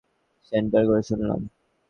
Centre 0.45 0.83
থেকে 0.85 1.03
শুনলাম। 1.09 1.39